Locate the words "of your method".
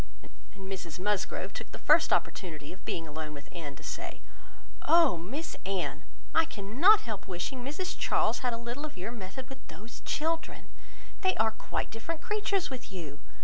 8.83-9.47